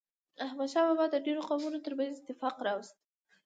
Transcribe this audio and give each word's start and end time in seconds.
احمد 0.45 0.69
شاه 0.73 0.85
بابا 0.87 1.05
د 1.11 1.15
ډیرو 1.25 1.41
قومونو 1.49 1.83
ترمنځ 1.85 2.13
اتفاق 2.17 2.55
راوست. 2.67 2.95